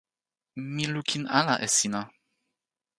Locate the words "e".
1.65-1.67